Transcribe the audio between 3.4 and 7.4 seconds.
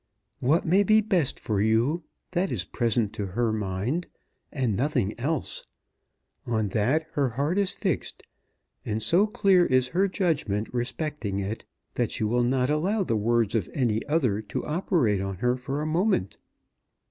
mind, and nothing else. On that her